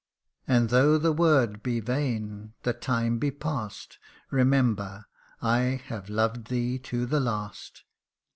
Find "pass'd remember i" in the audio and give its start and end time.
3.29-5.79